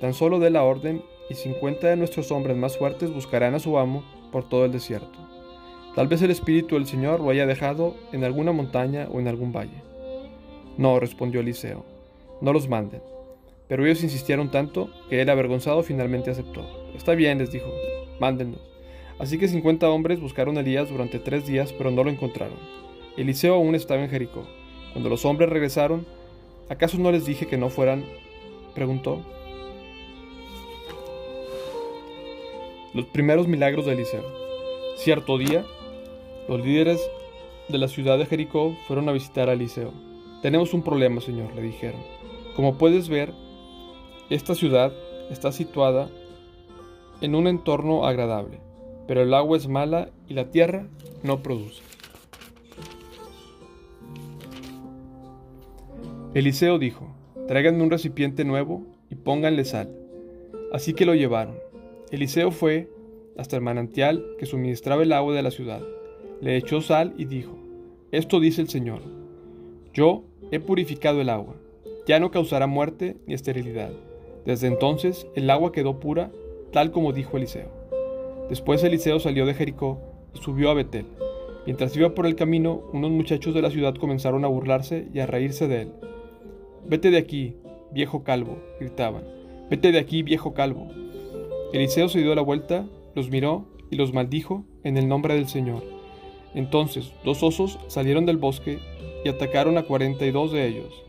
tan 0.00 0.12
solo 0.12 0.38
dé 0.38 0.50
la 0.50 0.62
orden 0.62 1.02
y 1.30 1.34
cincuenta 1.34 1.88
de 1.88 1.96
nuestros 1.96 2.30
hombres 2.30 2.56
más 2.56 2.76
fuertes 2.76 3.12
buscarán 3.12 3.54
a 3.54 3.58
su 3.58 3.78
amo 3.78 4.04
por 4.30 4.48
todo 4.48 4.66
el 4.66 4.72
desierto. 4.72 5.18
Tal 5.94 6.06
vez 6.06 6.22
el 6.22 6.30
espíritu 6.30 6.74
del 6.74 6.86
Señor 6.86 7.20
lo 7.20 7.30
haya 7.30 7.46
dejado 7.46 7.96
en 8.12 8.24
alguna 8.24 8.52
montaña 8.52 9.08
o 9.10 9.18
en 9.18 9.28
algún 9.28 9.52
valle. 9.52 9.82
No, 10.76 11.00
respondió 11.00 11.40
Eliseo, 11.40 11.84
no 12.40 12.52
los 12.52 12.68
manden. 12.68 13.02
Pero 13.68 13.84
ellos 13.84 14.02
insistieron 14.02 14.50
tanto 14.50 14.90
que 15.08 15.20
él 15.20 15.30
avergonzado 15.30 15.82
finalmente 15.82 16.30
aceptó. 16.30 16.79
Está 17.00 17.14
bien, 17.14 17.38
les 17.38 17.50
dijo, 17.50 17.72
mándennos. 18.20 18.60
Así 19.18 19.38
que 19.38 19.48
cincuenta 19.48 19.88
hombres 19.88 20.20
buscaron 20.20 20.58
a 20.58 20.60
Elías 20.60 20.90
durante 20.90 21.18
tres 21.18 21.46
días, 21.46 21.72
pero 21.72 21.90
no 21.90 22.04
lo 22.04 22.10
encontraron. 22.10 22.58
Eliseo 23.16 23.54
aún 23.54 23.74
estaba 23.74 24.02
en 24.02 24.10
Jericó. 24.10 24.46
Cuando 24.92 25.08
los 25.08 25.24
hombres 25.24 25.48
regresaron, 25.48 26.06
¿acaso 26.68 26.98
no 26.98 27.10
les 27.10 27.24
dije 27.24 27.46
que 27.46 27.56
no 27.56 27.70
fueran? 27.70 28.04
preguntó. 28.74 29.22
Los 32.92 33.06
primeros 33.06 33.48
milagros 33.48 33.86
de 33.86 33.92
Eliseo. 33.92 34.26
Cierto 34.98 35.38
día, 35.38 35.64
los 36.50 36.62
líderes 36.62 37.00
de 37.70 37.78
la 37.78 37.88
ciudad 37.88 38.18
de 38.18 38.26
Jericó 38.26 38.76
fueron 38.86 39.08
a 39.08 39.12
visitar 39.12 39.48
a 39.48 39.54
Eliseo. 39.54 39.94
Tenemos 40.42 40.74
un 40.74 40.82
problema, 40.82 41.22
señor, 41.22 41.54
le 41.54 41.62
dijeron. 41.62 42.02
Como 42.54 42.76
puedes 42.76 43.08
ver, 43.08 43.32
esta 44.28 44.54
ciudad 44.54 44.92
está 45.30 45.50
situada 45.50 46.10
en 47.20 47.34
un 47.34 47.46
entorno 47.46 48.06
agradable, 48.06 48.60
pero 49.06 49.22
el 49.22 49.34
agua 49.34 49.56
es 49.56 49.68
mala 49.68 50.10
y 50.28 50.34
la 50.34 50.50
tierra 50.50 50.86
no 51.22 51.42
produce. 51.42 51.82
Eliseo 56.32 56.78
dijo, 56.78 57.08
tráiganme 57.48 57.82
un 57.82 57.90
recipiente 57.90 58.44
nuevo 58.44 58.86
y 59.10 59.16
pónganle 59.16 59.64
sal. 59.64 59.90
Así 60.72 60.94
que 60.94 61.04
lo 61.04 61.14
llevaron. 61.16 61.56
Eliseo 62.12 62.52
fue 62.52 62.88
hasta 63.36 63.56
el 63.56 63.62
manantial 63.62 64.24
que 64.38 64.46
suministraba 64.46 65.02
el 65.02 65.12
agua 65.12 65.34
de 65.34 65.42
la 65.42 65.50
ciudad. 65.50 65.82
Le 66.40 66.56
echó 66.56 66.80
sal 66.80 67.14
y 67.16 67.24
dijo, 67.24 67.58
Esto 68.12 68.38
dice 68.38 68.62
el 68.62 68.68
Señor, 68.68 69.02
yo 69.92 70.22
he 70.52 70.60
purificado 70.60 71.20
el 71.20 71.30
agua, 71.30 71.56
ya 72.06 72.20
no 72.20 72.30
causará 72.30 72.66
muerte 72.66 73.16
ni 73.26 73.34
esterilidad. 73.34 73.90
Desde 74.46 74.68
entonces 74.68 75.26
el 75.34 75.50
agua 75.50 75.72
quedó 75.72 75.98
pura, 76.00 76.30
tal 76.72 76.90
como 76.90 77.12
dijo 77.12 77.36
Eliseo. 77.36 77.68
Después 78.48 78.82
Eliseo 78.82 79.20
salió 79.20 79.46
de 79.46 79.54
Jericó 79.54 80.00
y 80.34 80.38
subió 80.38 80.70
a 80.70 80.74
Betel. 80.74 81.06
Mientras 81.66 81.96
iba 81.96 82.14
por 82.14 82.26
el 82.26 82.36
camino, 82.36 82.82
unos 82.92 83.10
muchachos 83.10 83.54
de 83.54 83.62
la 83.62 83.70
ciudad 83.70 83.94
comenzaron 83.94 84.44
a 84.44 84.48
burlarse 84.48 85.08
y 85.12 85.20
a 85.20 85.26
reírse 85.26 85.68
de 85.68 85.82
él. 85.82 85.92
Vete 86.86 87.10
de 87.10 87.18
aquí, 87.18 87.56
viejo 87.92 88.24
calvo, 88.24 88.58
gritaban. 88.80 89.24
Vete 89.68 89.92
de 89.92 89.98
aquí, 89.98 90.22
viejo 90.22 90.54
calvo. 90.54 90.88
Eliseo 91.72 92.08
se 92.08 92.20
dio 92.20 92.34
la 92.34 92.42
vuelta, 92.42 92.86
los 93.14 93.30
miró 93.30 93.66
y 93.90 93.96
los 93.96 94.12
maldijo 94.12 94.64
en 94.82 94.96
el 94.96 95.06
nombre 95.08 95.34
del 95.34 95.46
Señor. 95.46 95.84
Entonces 96.54 97.12
dos 97.24 97.42
osos 97.42 97.78
salieron 97.86 98.26
del 98.26 98.38
bosque 98.38 98.78
y 99.24 99.28
atacaron 99.28 99.78
a 99.78 99.82
cuarenta 99.82 100.26
y 100.26 100.30
dos 100.30 100.50
de 100.50 100.66
ellos. 100.66 101.04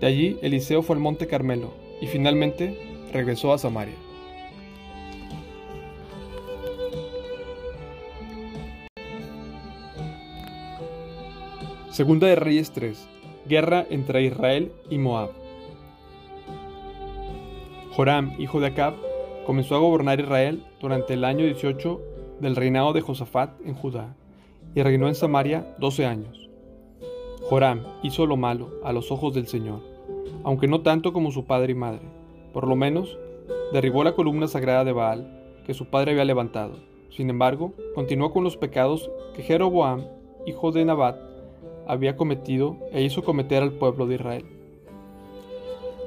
De 0.00 0.06
allí 0.06 0.38
Eliseo 0.42 0.82
fue 0.82 0.96
al 0.96 1.02
monte 1.02 1.26
Carmelo 1.26 1.72
y 2.00 2.06
finalmente 2.06 2.78
regresó 3.12 3.52
a 3.52 3.58
Samaria. 3.58 3.96
Segunda 12.00 12.28
de 12.28 12.34
Reyes 12.34 12.70
3. 12.72 13.06
Guerra 13.46 13.86
entre 13.90 14.22
Israel 14.22 14.72
y 14.88 14.96
Moab. 14.96 15.32
Joram, 17.94 18.32
hijo 18.38 18.58
de 18.58 18.68
Acab, 18.68 18.94
comenzó 19.44 19.74
a 19.74 19.80
gobernar 19.80 20.18
Israel 20.18 20.64
durante 20.80 21.12
el 21.12 21.26
año 21.26 21.44
18 21.44 22.00
del 22.40 22.56
reinado 22.56 22.94
de 22.94 23.02
Josafat 23.02 23.50
en 23.66 23.74
Judá, 23.74 24.16
y 24.74 24.82
reinó 24.82 25.08
en 25.08 25.14
Samaria 25.14 25.76
doce 25.78 26.06
años. 26.06 26.48
Joram 27.42 27.82
hizo 28.02 28.24
lo 28.24 28.38
malo 28.38 28.70
a 28.82 28.94
los 28.94 29.12
ojos 29.12 29.34
del 29.34 29.46
Señor, 29.46 29.82
aunque 30.42 30.68
no 30.68 30.80
tanto 30.80 31.12
como 31.12 31.30
su 31.30 31.44
padre 31.44 31.72
y 31.72 31.74
madre. 31.74 32.08
Por 32.54 32.66
lo 32.66 32.76
menos, 32.76 33.18
derribó 33.74 34.04
la 34.04 34.14
columna 34.14 34.48
sagrada 34.48 34.84
de 34.84 34.92
Baal 34.92 35.60
que 35.66 35.74
su 35.74 35.90
padre 35.90 36.12
había 36.12 36.24
levantado. 36.24 36.76
Sin 37.10 37.28
embargo, 37.28 37.74
continuó 37.94 38.32
con 38.32 38.42
los 38.42 38.56
pecados 38.56 39.10
que 39.36 39.42
Jeroboam, 39.42 40.06
hijo 40.46 40.72
de 40.72 40.86
Nabat, 40.86 41.29
había 41.86 42.16
cometido 42.16 42.76
e 42.92 43.02
hizo 43.02 43.22
cometer 43.22 43.62
al 43.62 43.72
pueblo 43.72 44.06
de 44.06 44.16
Israel. 44.16 44.44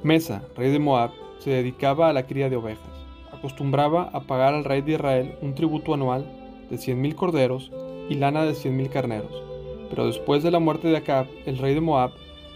Mesa, 0.04 0.44
rey 0.56 0.72
de 0.72 0.80
Moab, 0.80 1.12
se 1.40 1.50
dedicaba 1.50 2.10
a 2.10 2.14
la 2.14 2.28
cría 2.28 2.50
de 2.50 2.56
ovejas. 2.56 2.90
Acostumbraba 3.32 4.10
a 4.14 4.22
pagar 4.22 4.54
al 4.54 4.64
rey 4.64 4.82
de 4.82 4.94
Israel 4.94 5.36
un 5.42 5.56
tributo 5.56 5.94
anual 5.94 6.26
de 6.70 6.78
cien 6.78 7.02
mil 7.02 7.16
corderos 7.16 7.72
y 8.10 8.16
lana 8.16 8.46
de 8.46 8.54
cien 8.54 8.76
mil 8.76 8.90
carneros. 8.90 9.44
Pero 9.90 10.08
después 10.08 10.44
de 10.44 10.52
la 10.52 10.60
muerte 10.60 10.88
de 10.88 10.98
Acab, 10.98 11.28
el 11.46 11.58
rey 11.58 11.74
de 11.74 11.82
Moab, 11.82 12.12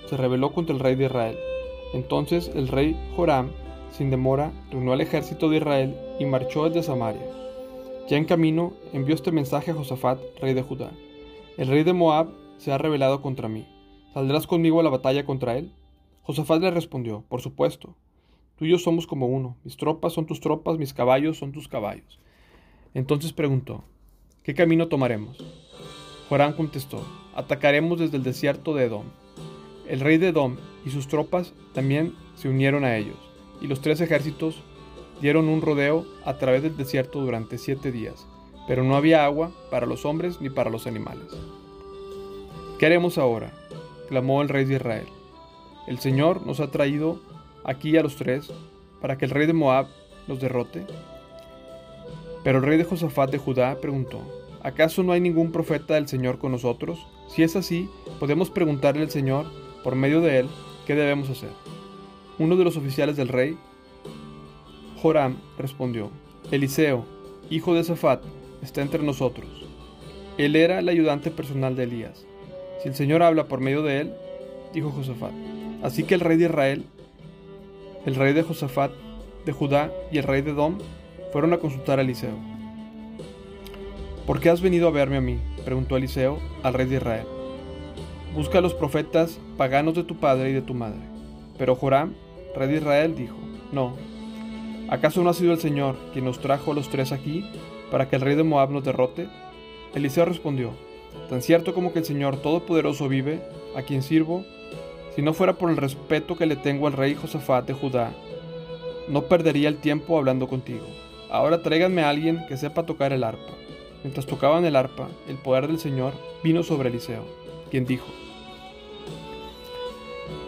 se 0.07 0.17
rebeló 0.17 0.53
contra 0.53 0.73
el 0.73 0.79
rey 0.79 0.95
de 0.95 1.05
Israel. 1.05 1.37
Entonces 1.93 2.51
el 2.55 2.67
rey 2.67 2.97
Joram, 3.15 3.51
sin 3.91 4.09
demora, 4.09 4.51
reunió 4.71 4.93
al 4.93 5.01
ejército 5.01 5.49
de 5.49 5.57
Israel 5.57 5.95
y 6.19 6.25
marchó 6.25 6.67
desde 6.67 6.83
Samaria. 6.83 7.21
Ya 8.09 8.17
en 8.17 8.25
camino, 8.25 8.73
envió 8.93 9.15
este 9.15 9.31
mensaje 9.31 9.71
a 9.71 9.73
Josafat, 9.73 10.19
rey 10.41 10.53
de 10.53 10.61
Judá. 10.61 10.91
El 11.57 11.67
rey 11.67 11.83
de 11.83 11.93
Moab 11.93 12.27
se 12.57 12.71
ha 12.71 12.77
rebelado 12.77 13.21
contra 13.21 13.47
mí. 13.47 13.67
¿Saldrás 14.13 14.47
conmigo 14.47 14.79
a 14.79 14.83
la 14.83 14.89
batalla 14.89 15.25
contra 15.25 15.57
él? 15.57 15.71
Josafat 16.23 16.61
le 16.61 16.71
respondió, 16.71 17.23
por 17.29 17.41
supuesto. 17.41 17.95
Tú 18.57 18.65
y 18.65 18.69
yo 18.69 18.79
somos 18.79 19.05
como 19.05 19.27
uno, 19.27 19.55
mis 19.63 19.77
tropas 19.77 20.13
son 20.13 20.25
tus 20.25 20.39
tropas, 20.39 20.77
mis 20.77 20.93
caballos 20.93 21.37
son 21.37 21.51
tus 21.51 21.67
caballos. 21.67 22.19
Entonces 22.93 23.31
preguntó, 23.31 23.83
¿qué 24.43 24.55
camino 24.55 24.87
tomaremos? 24.87 25.37
Joram 26.29 26.53
contestó, 26.53 27.05
atacaremos 27.35 27.99
desde 27.99 28.17
el 28.17 28.23
desierto 28.23 28.73
de 28.73 28.85
Edom. 28.85 29.05
El 29.87 29.99
rey 29.99 30.17
de 30.17 30.29
Edom 30.29 30.57
y 30.85 30.89
sus 30.89 31.07
tropas 31.07 31.53
también 31.73 32.15
se 32.35 32.49
unieron 32.49 32.83
a 32.83 32.97
ellos, 32.97 33.17
y 33.61 33.67
los 33.67 33.81
tres 33.81 34.01
ejércitos 34.01 34.63
dieron 35.21 35.47
un 35.47 35.61
rodeo 35.61 36.05
a 36.25 36.37
través 36.37 36.63
del 36.63 36.75
desierto 36.75 37.21
durante 37.21 37.57
siete 37.57 37.91
días, 37.91 38.27
pero 38.67 38.83
no 38.83 38.95
había 38.95 39.23
agua 39.23 39.51
para 39.71 39.85
los 39.85 40.03
hombres 40.03 40.41
ni 40.41 40.49
para 40.49 40.69
los 40.69 40.87
animales. 40.87 41.27
¿Qué 42.79 42.85
haremos 42.85 43.17
ahora? 43.17 43.51
clamó 44.07 44.43
el 44.43 44.49
rey 44.49 44.63
de 44.65 44.75
Israel. 44.75 45.07
El 45.87 45.97
Señor 45.97 46.45
nos 46.45 46.59
ha 46.59 46.69
traído 46.69 47.19
aquí 47.63 47.97
a 47.97 48.03
los 48.03 48.17
tres 48.17 48.51
para 49.01 49.17
que 49.17 49.25
el 49.25 49.31
rey 49.31 49.47
de 49.47 49.53
Moab 49.53 49.87
los 50.27 50.39
derrote? 50.39 50.85
Pero 52.43 52.59
el 52.59 52.65
rey 52.65 52.77
de 52.77 52.83
Josafat 52.83 53.31
de 53.31 53.39
Judá 53.39 53.79
preguntó, 53.81 54.21
¿acaso 54.61 55.01
no 55.01 55.11
hay 55.11 55.21
ningún 55.21 55.51
profeta 55.51 55.95
del 55.95 56.07
Señor 56.07 56.37
con 56.37 56.51
nosotros? 56.51 56.99
Si 57.29 57.41
es 57.41 57.55
así, 57.55 57.89
podemos 58.19 58.51
preguntarle 58.51 59.01
al 59.01 59.09
Señor, 59.09 59.47
por 59.83 59.95
medio 59.95 60.21
de 60.21 60.37
él, 60.37 60.47
qué 60.85 60.93
debemos 60.93 61.31
hacer. 61.31 61.49
Uno 62.37 62.57
de 62.57 62.63
los 62.63 62.77
oficiales 62.77 63.17
del 63.17 63.29
rey, 63.29 63.57
Joram, 65.01 65.37
respondió, 65.57 66.11
Eliseo, 66.51 67.05
hijo 67.49 67.73
de 67.73 67.83
Safat, 67.83 68.23
está 68.61 68.83
entre 68.83 69.01
nosotros. 69.01 69.47
Él 70.37 70.55
era 70.55 70.77
el 70.77 70.89
ayudante 70.89 71.31
personal 71.31 71.75
de 71.75 71.83
Elías. 71.83 72.26
Si 72.81 72.89
el 72.89 72.95
Señor 72.95 73.23
habla 73.23 73.47
por 73.47 73.59
medio 73.59 73.83
de 73.83 74.01
él, 74.01 74.13
dijo 74.73 74.91
Josafat. 74.91 75.31
Así 75.83 76.03
que 76.03 76.15
el 76.15 76.21
rey 76.21 76.37
de 76.37 76.45
Israel 76.45 76.85
el 78.07 78.15
rey 78.15 78.31
de 78.31 78.41
Josafat 78.41 78.91
de 79.45 79.51
Judá 79.51 79.91
y 80.13 80.17
el 80.17 80.23
rey 80.23 80.41
de 80.41 80.53
Dom 80.53 80.77
fueron 81.33 81.51
a 81.51 81.57
consultar 81.57 81.99
a 81.99 82.03
Eliseo. 82.03 82.37
¿Por 84.25 84.39
qué 84.39 84.49
has 84.49 84.61
venido 84.61 84.87
a 84.87 84.91
verme 84.91 85.17
a 85.17 85.21
mí? 85.21 85.37
preguntó 85.65 85.97
Eliseo 85.97 86.39
al 86.63 86.73
rey 86.73 86.87
de 86.87 86.95
Israel. 86.95 87.25
Busca 88.33 88.59
a 88.59 88.61
los 88.61 88.73
profetas 88.73 89.41
paganos 89.57 89.93
de 89.93 90.05
tu 90.05 90.15
padre 90.15 90.51
y 90.51 90.53
de 90.53 90.61
tu 90.61 90.73
madre. 90.73 91.01
Pero 91.57 91.75
Joram, 91.75 92.13
rey 92.55 92.69
de 92.69 92.77
Israel, 92.77 93.13
dijo, 93.13 93.35
No, 93.73 93.97
¿acaso 94.87 95.21
no 95.21 95.29
ha 95.29 95.33
sido 95.33 95.51
el 95.51 95.59
Señor 95.59 95.97
quien 96.13 96.23
nos 96.23 96.39
trajo 96.39 96.71
a 96.71 96.75
los 96.75 96.87
tres 96.87 97.11
aquí 97.11 97.43
para 97.91 98.07
que 98.07 98.15
el 98.15 98.21
rey 98.21 98.37
de 98.37 98.43
Moab 98.43 98.71
nos 98.71 98.85
derrote? 98.85 99.27
Eliseo 99.93 100.23
respondió, 100.23 100.71
Tan 101.29 101.41
cierto 101.41 101.73
como 101.73 101.93
que 101.93 101.99
el 101.99 102.05
Señor 102.05 102.41
Todopoderoso 102.41 103.07
vive, 103.07 103.41
a 103.75 103.81
quien 103.81 104.01
sirvo, 104.01 104.45
si 105.15 105.21
no 105.21 105.33
fuera 105.33 105.53
por 105.53 105.69
el 105.69 105.77
respeto 105.77 106.35
que 106.35 106.45
le 106.45 106.55
tengo 106.55 106.87
al 106.87 106.93
rey 106.93 107.15
Josafat 107.15 107.65
de 107.65 107.73
Judá, 107.73 108.13
no 109.07 109.23
perdería 109.23 109.69
el 109.69 109.77
tiempo 109.77 110.17
hablando 110.17 110.47
contigo. 110.47 110.85
Ahora 111.29 111.61
tráiganme 111.61 112.03
a 112.03 112.09
alguien 112.09 112.45
que 112.47 112.57
sepa 112.57 112.85
tocar 112.85 113.13
el 113.13 113.23
arpa. 113.23 113.53
Mientras 114.03 114.25
tocaban 114.25 114.63
el 114.65 114.75
arpa, 114.75 115.09
el 115.27 115.37
poder 115.37 115.67
del 115.67 115.79
Señor 115.79 116.13
vino 116.43 116.63
sobre 116.63 116.89
Eliseo, 116.89 117.25
quien 117.71 117.85
dijo, 117.85 118.05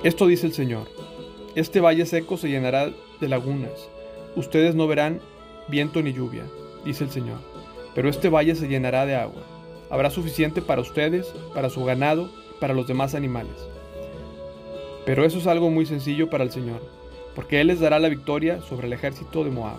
Esto 0.04 0.28
dice 0.28 0.46
el 0.46 0.54
Señor, 0.54 0.88
este 1.56 1.82
valle 1.82 2.06
seco 2.06 2.38
se 2.38 2.48
llenará 2.48 2.92
de 3.20 3.28
lagunas, 3.28 3.90
ustedes 4.36 4.76
no 4.76 4.88
verán 4.88 5.20
viento 5.68 6.02
ni 6.02 6.14
lluvia, 6.14 6.44
dice 6.86 7.04
el 7.04 7.10
Señor, 7.10 7.40
pero 7.96 8.08
este 8.08 8.30
valle 8.30 8.56
se 8.56 8.68
llenará 8.68 9.06
de 9.06 9.16
agua. 9.16 9.42
Habrá 9.90 10.10
suficiente 10.10 10.62
para 10.62 10.82
ustedes, 10.82 11.34
para 11.54 11.70
su 11.70 11.84
ganado 11.84 12.30
para 12.60 12.74
los 12.74 12.88
demás 12.88 13.16
animales. 13.16 13.56
Pero 15.06 15.26
eso 15.26 15.40
es 15.40 15.48
algo 15.48 15.70
muy 15.70 15.86
sencillo 15.86 16.30
para 16.30 16.44
el 16.44 16.52
Señor, 16.52 16.82
porque 17.36 17.62
Él 17.62 17.68
les 17.68 17.80
dará 17.80 18.00
la 18.00 18.10
victoria 18.10 18.62
sobre 18.62 18.88
el 18.88 18.94
ejército 18.94 19.44
de 19.44 19.50
Moab. 19.50 19.78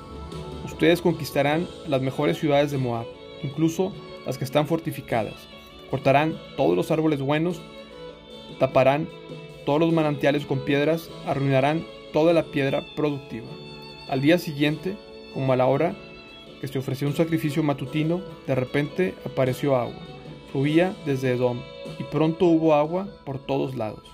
Ustedes 0.64 1.02
conquistarán 1.02 1.69
las 1.87 2.02
mejores 2.02 2.38
ciudades 2.38 2.71
de 2.71 2.79
Moab, 2.79 3.07
incluso 3.43 3.93
las 4.26 4.38
que 4.38 4.45
están 4.45 4.67
fortificadas. 4.67 5.35
Cortarán 5.90 6.37
todos 6.57 6.76
los 6.76 6.90
árboles 6.90 7.21
buenos, 7.21 7.61
taparán 8.59 9.09
todos 9.67 9.81
los 9.81 9.93
manantiales 9.93 10.47
con 10.47 10.61
piedras, 10.61 11.11
arruinarán 11.26 11.85
toda 12.12 12.33
la 12.33 12.45
piedra 12.45 12.85
productiva. 12.97 13.49
Al 14.09 14.21
día 14.21 14.38
siguiente, 14.38 14.97
como 15.35 15.52
a 15.52 15.57
la 15.57 15.67
hora 15.67 15.95
que 16.61 16.69
se 16.69 16.79
ofreció 16.79 17.09
un 17.09 17.17
sacrificio 17.17 17.62
matutino, 17.62 18.21
de 18.47 18.55
repente 18.55 19.14
apareció 19.25 19.76
agua. 19.76 20.00
Fluía 20.52 20.95
desde 21.07 21.33
Edom, 21.33 21.59
y 21.99 22.05
pronto 22.05 22.47
hubo 22.47 22.75
agua 22.75 23.09
por 23.25 23.38
todos 23.38 23.76
lados. 23.76 24.05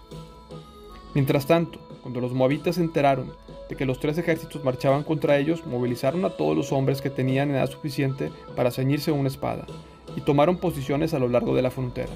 Mientras 1.14 1.46
tanto, 1.46 1.78
cuando 2.02 2.20
los 2.20 2.32
moabitas 2.32 2.76
se 2.76 2.82
enteraron 2.82 3.32
de 3.68 3.74
que 3.74 3.86
los 3.86 3.98
tres 3.98 4.16
ejércitos 4.18 4.62
marchaban 4.62 5.02
contra 5.02 5.38
ellos, 5.38 5.66
movilizaron 5.66 6.24
a 6.24 6.30
todos 6.30 6.56
los 6.56 6.72
hombres 6.72 7.00
que 7.00 7.10
tenían 7.10 7.50
edad 7.50 7.68
suficiente 7.68 8.30
para 8.54 8.70
ceñirse 8.70 9.10
una 9.10 9.28
espada, 9.28 9.66
y 10.14 10.20
tomaron 10.20 10.58
posiciones 10.58 11.14
a 11.14 11.18
lo 11.18 11.28
largo 11.28 11.54
de 11.56 11.62
la 11.62 11.70
frontera. 11.70 12.12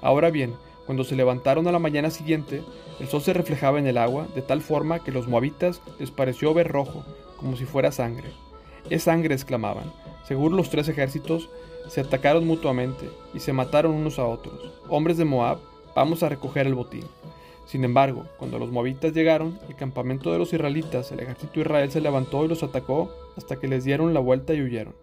Ahora 0.00 0.30
bien, 0.30 0.54
cuando 0.86 1.04
se 1.04 1.16
levantaron 1.16 1.66
a 1.68 1.72
la 1.72 1.78
mañana 1.78 2.10
siguiente, 2.10 2.62
el 3.00 3.08
sol 3.08 3.20
se 3.20 3.34
reflejaba 3.34 3.78
en 3.78 3.86
el 3.86 3.98
agua 3.98 4.26
de 4.34 4.40
tal 4.40 4.62
forma 4.62 5.04
que 5.04 5.12
los 5.12 5.28
moabitas 5.28 5.82
les 5.98 6.10
pareció 6.10 6.54
ver 6.54 6.68
rojo, 6.68 7.04
como 7.36 7.56
si 7.56 7.66
fuera 7.66 7.92
sangre. 7.92 8.30
Es 8.90 9.02
sangre, 9.04 9.34
exclamaban. 9.34 9.92
Según 10.24 10.56
los 10.56 10.70
tres 10.70 10.88
ejércitos, 10.88 11.48
se 11.88 12.00
atacaron 12.00 12.46
mutuamente 12.46 13.08
y 13.34 13.40
se 13.40 13.52
mataron 13.52 13.92
unos 13.92 14.18
a 14.18 14.26
otros. 14.26 14.72
Hombres 14.88 15.16
de 15.16 15.24
Moab, 15.24 15.58
vamos 15.94 16.22
a 16.22 16.28
recoger 16.28 16.66
el 16.66 16.74
botín. 16.74 17.04
Sin 17.66 17.84
embargo, 17.84 18.24
cuando 18.38 18.58
los 18.58 18.70
moabitas 18.70 19.12
llegaron, 19.12 19.58
el 19.68 19.76
campamento 19.76 20.32
de 20.32 20.38
los 20.38 20.52
israelitas, 20.52 21.12
el 21.12 21.20
ejército 21.20 21.52
de 21.54 21.60
Israel 21.60 21.90
se 21.90 22.00
levantó 22.00 22.44
y 22.44 22.48
los 22.48 22.62
atacó 22.62 23.10
hasta 23.36 23.56
que 23.56 23.68
les 23.68 23.84
dieron 23.84 24.14
la 24.14 24.20
vuelta 24.20 24.54
y 24.54 24.62
huyeron. 24.62 24.94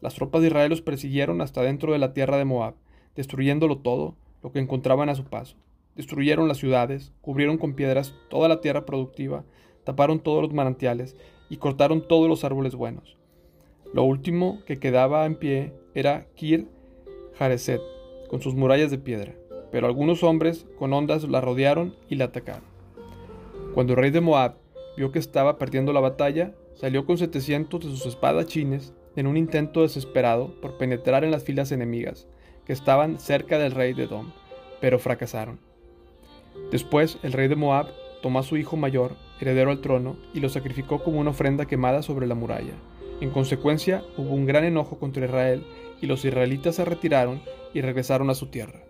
Las 0.00 0.14
tropas 0.14 0.40
de 0.40 0.48
Israel 0.48 0.70
los 0.70 0.82
persiguieron 0.82 1.40
hasta 1.40 1.62
dentro 1.62 1.92
de 1.92 1.98
la 1.98 2.12
tierra 2.12 2.36
de 2.36 2.44
Moab, 2.44 2.74
destruyéndolo 3.14 3.78
todo, 3.78 4.16
lo 4.42 4.50
que 4.50 4.58
encontraban 4.58 5.08
a 5.08 5.14
su 5.14 5.24
paso. 5.24 5.56
Destruyeron 5.94 6.48
las 6.48 6.58
ciudades, 6.58 7.12
cubrieron 7.20 7.58
con 7.58 7.74
piedras 7.74 8.14
toda 8.28 8.48
la 8.48 8.60
tierra 8.60 8.86
productiva, 8.86 9.44
taparon 9.84 10.18
todos 10.18 10.42
los 10.42 10.52
manantiales 10.52 11.16
y 11.48 11.58
cortaron 11.58 12.06
todos 12.06 12.28
los 12.28 12.42
árboles 12.44 12.74
buenos. 12.74 13.19
Lo 13.92 14.04
último 14.04 14.62
que 14.66 14.78
quedaba 14.78 15.26
en 15.26 15.34
pie 15.34 15.72
era 15.94 16.26
Kir 16.36 16.68
Jareset, 17.36 17.80
con 18.28 18.40
sus 18.40 18.54
murallas 18.54 18.92
de 18.92 18.98
piedra, 18.98 19.34
pero 19.72 19.88
algunos 19.88 20.22
hombres 20.22 20.66
con 20.78 20.92
ondas 20.92 21.24
la 21.24 21.40
rodearon 21.40 21.96
y 22.08 22.14
la 22.14 22.26
atacaron. 22.26 22.62
Cuando 23.74 23.94
el 23.94 23.98
rey 23.98 24.10
de 24.12 24.20
Moab 24.20 24.54
vio 24.96 25.10
que 25.10 25.18
estaba 25.18 25.58
perdiendo 25.58 25.92
la 25.92 26.00
batalla, 26.00 26.54
salió 26.74 27.04
con 27.04 27.18
700 27.18 27.80
de 27.80 27.90
sus 27.90 28.06
espadachines 28.06 28.94
en 29.16 29.26
un 29.26 29.36
intento 29.36 29.82
desesperado 29.82 30.54
por 30.60 30.78
penetrar 30.78 31.24
en 31.24 31.32
las 31.32 31.42
filas 31.42 31.72
enemigas, 31.72 32.28
que 32.64 32.72
estaban 32.72 33.18
cerca 33.18 33.58
del 33.58 33.72
rey 33.72 33.92
de 33.92 34.04
Edom, 34.04 34.30
pero 34.80 35.00
fracasaron. 35.00 35.58
Después 36.70 37.18
el 37.24 37.32
rey 37.32 37.48
de 37.48 37.56
Moab 37.56 37.88
tomó 38.22 38.38
a 38.38 38.44
su 38.44 38.56
hijo 38.56 38.76
mayor, 38.76 39.16
heredero 39.40 39.72
al 39.72 39.80
trono, 39.80 40.16
y 40.32 40.38
lo 40.38 40.48
sacrificó 40.48 41.02
como 41.02 41.18
una 41.18 41.30
ofrenda 41.30 41.66
quemada 41.66 42.02
sobre 42.02 42.28
la 42.28 42.36
muralla. 42.36 42.74
En 43.20 43.30
consecuencia 43.30 44.02
hubo 44.16 44.34
un 44.34 44.46
gran 44.46 44.64
enojo 44.64 44.98
contra 44.98 45.26
Israel, 45.26 45.64
y 46.00 46.06
los 46.06 46.24
israelitas 46.24 46.76
se 46.76 46.84
retiraron 46.84 47.42
y 47.74 47.82
regresaron 47.82 48.30
a 48.30 48.34
su 48.34 48.46
tierra. 48.46 48.82